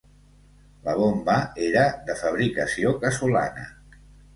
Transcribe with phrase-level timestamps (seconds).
[0.87, 3.73] La bomba era de fabricació casolana.